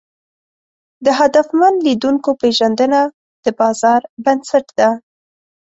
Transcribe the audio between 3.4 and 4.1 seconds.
د بازار